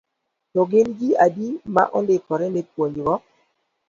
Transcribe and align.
To 0.53 0.61
gin 0.71 0.87
ji 0.99 1.09
adi 1.25 1.47
ma 1.73 1.83
ondikore 1.97 2.47
ne 2.51 2.61
puonjgo. 2.71 3.13